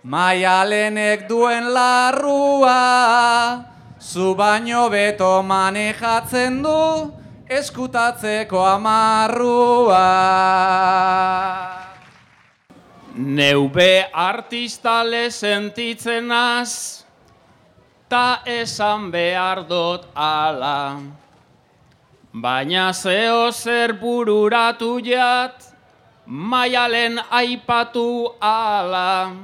[0.04, 3.66] maialenek duen larrua.
[4.00, 7.12] Zu baino beto manejatzen du,
[7.48, 10.08] eskutatzeko amarrua.
[13.16, 17.06] Neube artistale sentitzen az,
[18.10, 21.23] ta esan behar dut ala.
[22.34, 25.54] Baina zeo zer bururatu jat,
[26.26, 29.38] maialen aipatu ala.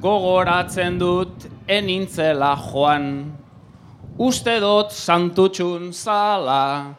[0.00, 3.36] Gogoratzen dut enintzela joan,
[4.16, 6.96] uste dut santutxun zala.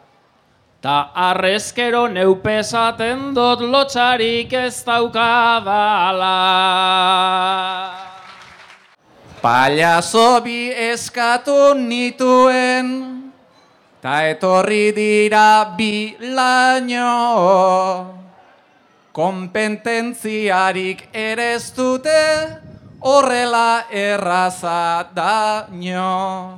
[0.79, 6.37] Ta arrezkero neupesaten dut lotxarik ez daukadala.
[9.41, 13.16] Palazo bi eskatu nituen,
[14.07, 17.11] ta etorri dira bi laino.
[19.11, 22.15] Kompetentziarik ere ez dute,
[23.03, 26.55] horrela erraza daño.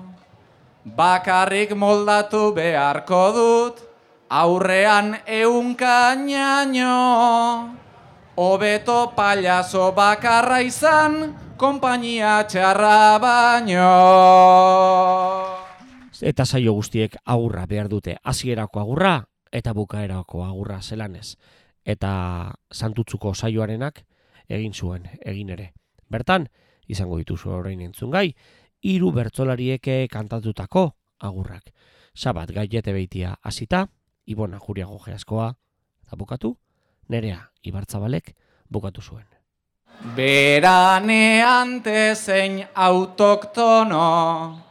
[0.85, 3.81] Bakarrik moldatu beharko dut,
[4.29, 7.01] aurrean eunkainaino.
[8.37, 13.89] Obeto palazo bakarra izan, konpainia txarra baino.
[16.21, 18.17] Eta saio guztiek agurra behar dute.
[18.23, 21.35] Hasierako agurra eta bukaerako agurra zelanez.
[21.85, 24.03] Eta santutzuko saioarenak
[24.49, 25.73] egin zuen, egin ere.
[26.09, 26.47] Bertan,
[26.87, 28.33] izango dituzu orain entzun gai,
[28.81, 30.89] hiru bertzolarieke kantatutako
[31.19, 31.71] agurrak.
[32.15, 33.87] Sabat gaiete beitia hasita,
[34.25, 35.53] Ibona Juriago geaskoa,
[36.05, 36.57] eta bukatu,
[37.09, 38.35] nerea Ibartzabalek
[38.69, 39.25] bukatu zuen.
[40.15, 44.68] Beranean tezein autoktono,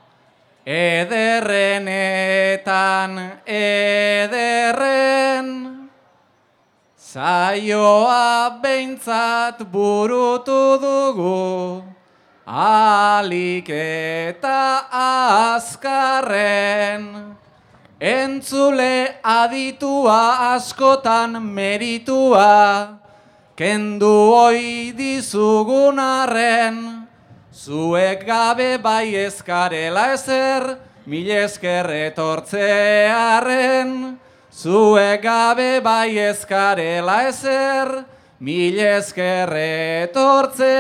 [0.69, 3.16] ederrenetan
[3.49, 5.49] ederren,
[7.01, 11.81] zaioa behintzat burutu dugu,
[12.45, 14.85] alik eta
[15.57, 17.33] azkarren.
[17.99, 23.01] Entzule aditua askotan meritua,
[23.57, 26.98] kendu oi dizugun arren,
[27.59, 33.91] zuek gabe bai ezkarela ezer, mil esker etortzearen.
[34.53, 38.05] Zuek gabe bai ezkarela ezer,
[38.39, 40.79] mil esker etortzearen.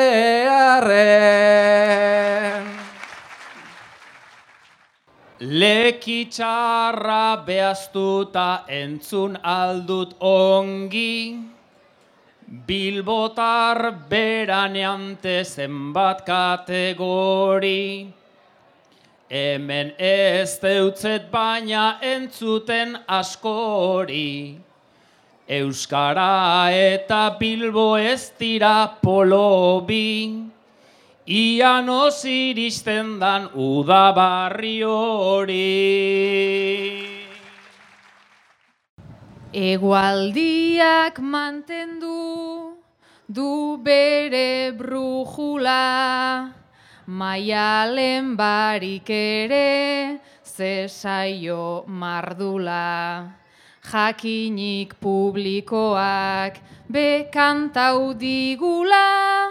[5.40, 11.38] Lekitxarra behaztuta entzun aldut ongi,
[12.48, 18.08] Bilbotar beraneante zenbat kategori,
[19.28, 24.58] Hemen ez deutzet baina entzuten askori,
[25.46, 30.48] Euskara eta Bilbo ez dira polobi,
[31.28, 31.92] Ian
[32.24, 35.58] iristen dan udabarri hori.
[39.58, 42.78] Egualdiak mantendu
[43.26, 46.54] du bere brujula,
[47.06, 53.34] maialen barik ere zesaio mardula.
[53.82, 59.50] Jakinik publikoak bekantau digula,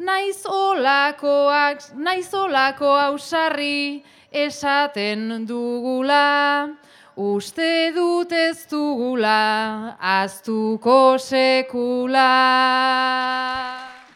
[0.00, 6.66] naiz olakoak, naiz olako ausarri esaten dugula,
[7.16, 12.28] uste dut ez dugula, aztuko sekula.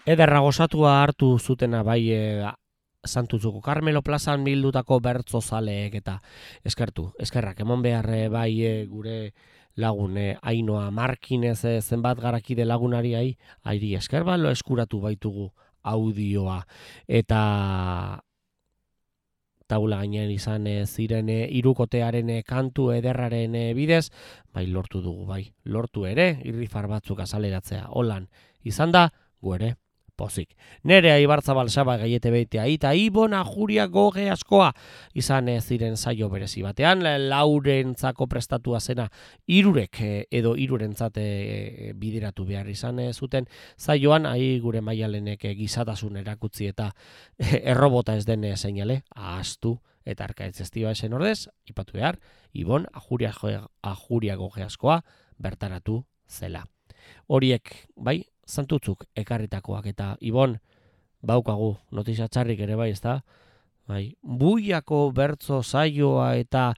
[0.05, 2.21] Ederra gozatua hartu zutena bai e,
[3.05, 6.19] Santutzuko Carmelo Plazan bildutako bertzo zaleek eta
[6.65, 9.33] eskertu, eskerrak emon beharre bai e, gure
[9.81, 13.29] lagune Ainoa Markinez e, zenbat garakide lagunari ai,
[13.65, 15.49] airi esker balo eskuratu baitugu
[15.83, 16.61] audioa
[17.09, 17.41] eta
[19.71, 24.09] taula gainean izan e, ziren e, irukotearen e, kantu ederraren e, bidez,
[24.55, 28.29] bai lortu dugu, bai lortu ere, irrifar batzuk azaleratzea, holan,
[28.67, 29.07] izan da,
[29.41, 29.75] gu ere,
[30.21, 30.53] pozik.
[30.85, 34.69] Nerea Ibarzabal Saba gaiete beitea eta Ibona Juria goge askoa
[35.17, 39.09] izan ez ziren saio berezi batean laurentzako prestatua zena
[39.49, 41.17] irurek edo irurentzat
[41.97, 46.91] bideratu behar izan zuten saioan ai gure mailalenek gizatasun erakutzi eta
[47.75, 52.19] errobota ez den seinale ahaztu eta arkaitz estiva esen ordez ipatu behar
[52.53, 53.33] Ibon Ajuria
[53.83, 55.01] Ajuria goge askoa
[55.39, 56.65] bertaratu zela.
[57.31, 58.21] Horiek, bai,
[58.51, 59.87] santutzuk ekarritakoak.
[59.87, 60.59] Eta ibon
[61.23, 63.23] baukagu notizia ere bai ezta?
[63.87, 66.75] Bai buiako bertzo saioa eta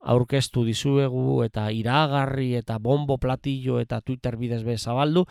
[0.00, 5.26] aurkeztu dizuegu eta iragarri eta bombo platillo eta Twitter bidez be zabaldu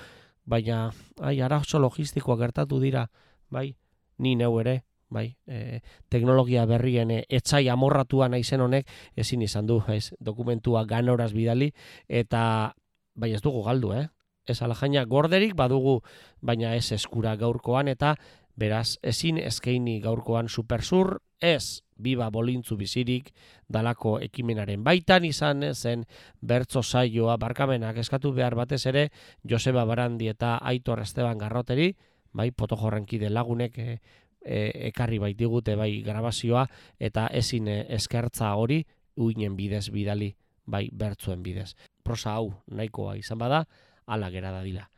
[0.46, 3.08] baina ai arazo logistikoa gertatu dira
[3.50, 3.76] bai
[4.18, 5.80] ni neu ere bai e,
[6.10, 11.72] teknologia berrien e, etzai amorratua naizen honek ezin izan du ez dokumentua ganoraz bidali
[12.08, 12.74] eta
[13.16, 14.08] bai ez dugu galdu eh
[14.50, 16.02] ez alajaina gorderik badugu
[16.42, 18.16] baina ez eskura gaurkoan eta
[18.56, 23.32] beraz ezin eskaini gaurkoan supersur ez biba bolintzu bizirik
[23.72, 26.06] dalako ekimenaren baitan izan zen
[26.42, 29.10] bertso saioa barkamenak eskatu behar batez ere
[29.44, 31.94] Joseba Barandi eta Aitor Esteban Garroteri
[32.34, 34.00] bai poto jorrenkide lagunek e,
[34.42, 34.60] e,
[34.92, 36.68] ekarri baitigute bai grabazioa
[37.00, 38.84] eta ezin eskertza hori
[39.16, 40.34] uinen bidez bidali
[40.66, 41.76] bai bertzuen bidez.
[42.04, 43.66] Prosa hau nahikoa izan bada,
[44.06, 44.90] ala gera da dila.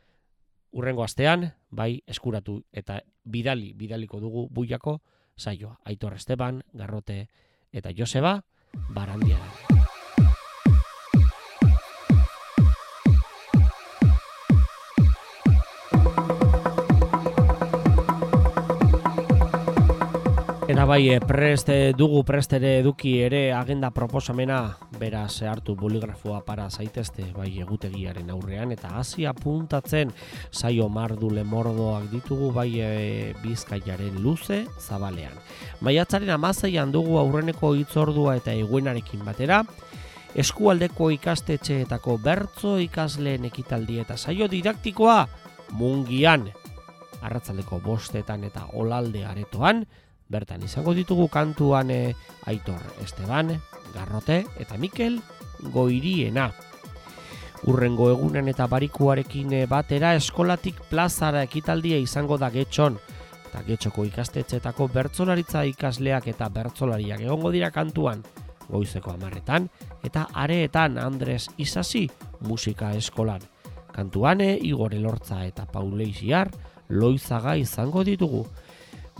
[0.70, 5.00] Urrengo astean, bai eskuratu eta bidali, bidaliko dugu buiako
[5.36, 5.78] saioa.
[5.84, 7.28] Aitor Esteban, Garrote
[7.72, 8.42] eta Joseba,
[8.90, 9.77] Barandiara.
[20.88, 26.70] Bai, eh, prest eh, dugu prest ere eduki ere agenda proposamena beraz hartu boligrafoa para
[26.70, 30.14] zaitezte bai egutegiaren aurrean eta hasi apuntatzen
[30.50, 35.36] saio mardule mordoak ditugu bai e, bizkaiaren luze zabalean.
[35.84, 39.60] Maiatzaren amazaian dugu aurreneko hitzordua eta eguenarekin batera,
[40.34, 45.20] eskualdeko ikastetxeetako bertzo ikasleen ekitaldi eta saio didaktikoa
[45.76, 46.48] mungian,
[47.20, 49.84] arratzaldeko bostetan eta olalde aretoan,
[50.28, 52.14] Bertan izango ditugu kantuan e,
[52.46, 53.54] Aitor Esteban,
[53.94, 55.20] Garrote eta Mikel
[55.72, 56.50] Goiriena.
[57.66, 62.98] Urrengo egunen eta barikuarekin eh, batera eskolatik plazara ekitaldia izango da getxon.
[63.48, 68.22] Eta getxoko ikastetxetako bertzolaritza ikasleak eta bertzolariak egongo dira kantuan
[68.68, 69.70] goizeko amarretan
[70.04, 72.06] eta areetan Andres Isasi
[72.44, 73.40] musika eskolan.
[73.96, 76.52] Kantuane, Igor Elortza eta Pauleixiar
[76.88, 78.44] loizaga izango ditugu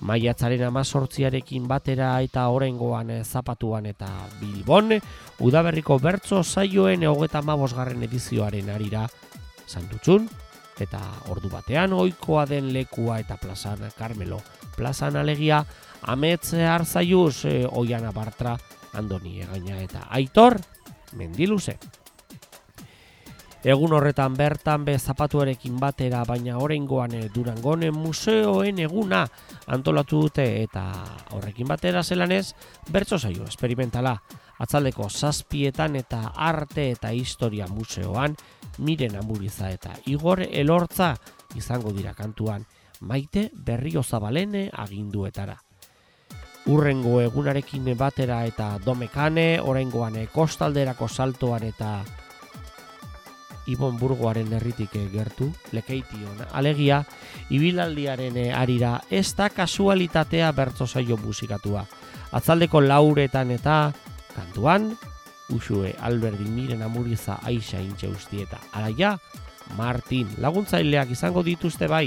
[0.03, 4.09] maiatzaren amazortziarekin batera eta orengoan eh, zapatuan eta
[4.41, 4.99] bilbon,
[5.41, 9.07] udaberriko bertso saioen hogeta mabosgarren edizioaren arira
[9.67, 10.29] santutxun,
[10.81, 11.01] eta
[11.33, 14.41] ordu batean oikoa den lekua eta plazan Carmelo.
[14.77, 15.65] Plazan alegia
[16.03, 18.57] ametze arzaiuz e, oian abartra
[18.95, 20.61] andoni egaina eta aitor
[21.19, 21.79] mendiluze.
[23.67, 29.25] Egun horretan bertan be zapatuarekin batera, baina orengoan e, Durangonen museoen eguna
[29.67, 30.85] antolatu dute eta
[31.35, 32.55] horrekin batera zelanez,
[32.93, 34.15] bertso zaio esperimentala.
[34.63, 38.37] Atzaldeko zazpietan eta arte eta historia museoan,
[38.79, 41.17] miren amuriza eta igor elortza
[41.59, 42.63] izango dira kantuan,
[43.01, 45.59] maite berrio zabalene aginduetara.
[46.71, 51.93] Urrengo egunarekin batera eta domekane, orengoan kostalderako saltoan eta
[53.69, 57.03] Ibon Burgoaren herritik eh, gertu, lekeition, alegia,
[57.53, 61.85] ibilaldiaren eh, arira, ez da kasualitatea bertso saio musikatua.
[62.33, 63.93] Atzaldeko lauretan eta
[64.35, 64.91] kantuan,
[65.53, 68.59] usue Alberdi miren amuriza aixa intxe ustieta.
[68.73, 69.17] Araia,
[69.77, 72.07] Martin, laguntzaileak izango dituzte bai,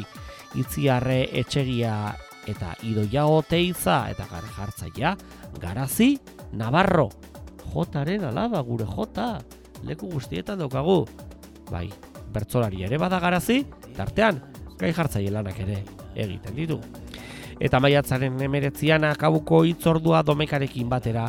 [0.57, 1.95] itziarre etxegia
[2.49, 5.15] eta idoia oteiza eta gare jartzaia,
[5.61, 6.15] garazi,
[6.57, 7.09] Navarro,
[7.71, 9.35] jotaren alaba gure jota,
[9.85, 11.05] leku guztietan daukagu
[11.71, 11.87] bai,
[12.33, 13.63] bertzolari ere badagarazi,
[13.95, 14.41] tartean,
[14.79, 15.81] gai jartzaile lanak ere
[16.15, 16.79] egiten ditu.
[17.61, 21.27] Eta maiatzaren emeretzian akabuko hitzordua domekarekin batera,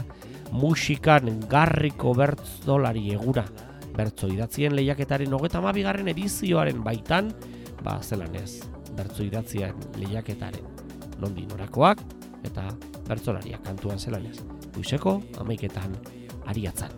[0.53, 3.45] musikan garriko bertzolari egura.
[3.93, 7.29] Bertzo idatzien lehiaketaren hogeta mabigarren edizioaren baitan,
[7.85, 8.63] ba, zelan ez,
[8.97, 10.65] bertzo idatzien lehiaketaren
[11.21, 12.01] nondi norakoak,
[12.49, 12.71] eta
[13.09, 14.39] bertzolariak kantuan zelan ez.
[14.73, 15.95] Guizeko, amaiketan,
[16.49, 16.95] ariatzan.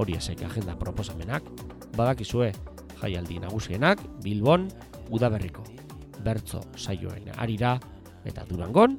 [0.00, 1.44] Hori esek agenda proposamenak,
[1.96, 2.52] badakizue,
[3.02, 4.68] jaialdi nagusienak Bilbon
[5.10, 5.64] Udaberriko
[6.22, 7.76] bertzo saioen arira
[8.24, 8.98] eta Durangon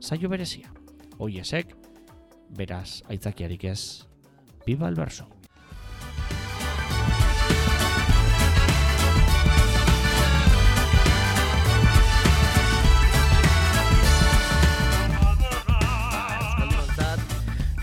[0.00, 0.72] saio berezia.
[1.18, 1.74] Hoiesek
[2.56, 4.06] beraz aitzakiarik ez
[4.66, 5.28] Biba el verso.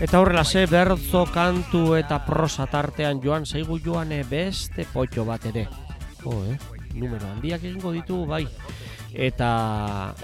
[0.02, 5.44] Eta horrela ze bertzo kantu eta prosa tartean joan zaigu joan e, beste potxo bat
[5.46, 5.68] ere.
[6.24, 6.56] Jo, eh?
[6.98, 8.42] Numero handiak egingo ditu bai.
[9.14, 9.50] Eta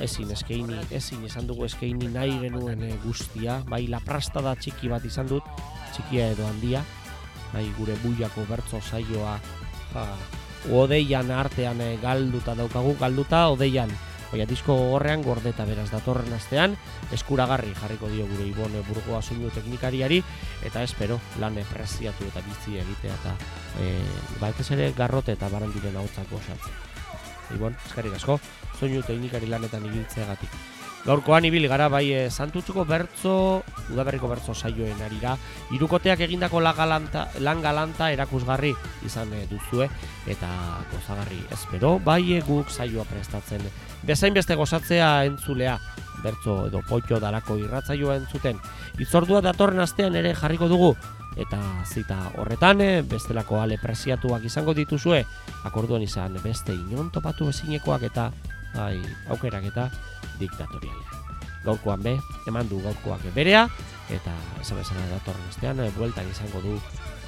[0.03, 3.61] ezin eskeini, ezin esan dugu eskeini nahi genuen e, guztia.
[3.71, 5.47] Bai, laprasta da txiki bat izan dut,
[5.95, 6.83] txikia edo handia.
[7.53, 9.39] Bai, gure buiako bertzo saioa
[9.95, 10.09] ja,
[10.75, 13.95] odeian artean e, galduta daukagu, galduta odeian
[14.33, 16.75] Oia, disko horrean gordeta beraz datorren astean,
[17.17, 20.21] eskuragarri jarriko dio gure Ibone burgoa soinu teknikariari,
[20.69, 23.37] eta espero lan preziatu eta bizi egitea eta
[23.81, 23.95] e,
[24.41, 26.77] ba, ere garrote eta barandiren txako osatzen.
[27.57, 28.39] Ibon, eskarrik asko,
[28.79, 30.78] soinu teknikari lanetan ibiltzeagatik.
[31.09, 33.63] Gaurkoan ibili gara bai e, santutzuko bertzo,
[33.95, 35.39] udaberriko bertzo saioen arira,
[35.73, 38.75] irukoteak egindako lagalanta, lan galanta erakusgarri
[39.09, 39.87] izan e, duzue,
[40.29, 40.51] eta
[40.91, 43.65] gozagarri espero, bai e, guk saioa prestatzen.
[44.05, 45.79] Bezain beste gozatzea entzulea,
[46.21, 48.61] bertzo edo potxo darako irratzaioa entzuten.
[49.01, 50.93] Itzordua datorren astean ere jarriko dugu,
[51.41, 55.25] eta zita horretan, bestelako ale preziatuak izango dituzue,
[55.65, 58.29] akorduan izan beste inon topatu ezinekoak eta
[58.77, 59.01] bai,
[59.33, 59.89] aukerak eta
[60.41, 61.23] diktatorialea.
[61.65, 62.17] Gaurkoan be,
[62.49, 63.67] eman du gaurkoak berea,
[64.09, 66.79] eta esan esan datorren estean, e, bueltan izango du,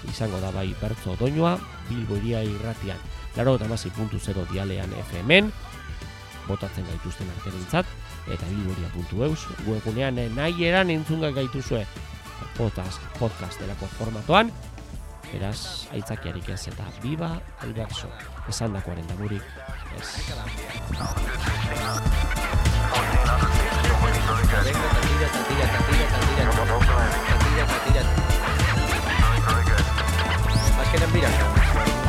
[0.08, 1.58] izango da bai bertzo doinoa,
[1.88, 2.98] bilbo iria irratian,
[3.36, 5.52] laro eta puntu zero dialean FM-en,
[6.48, 7.86] botatzen gaituzten arterintzat,
[8.28, 11.84] eta bilboria.eus webunean eh, nahi eran entzunga gaituzue
[12.56, 14.52] podcast, podcast delako formatoan
[15.30, 17.30] beraz aitzakiarik ez eta biba
[17.64, 18.10] albertso
[18.50, 19.42] esan dakoaren damurik
[30.78, 31.99] Başka bir dakika.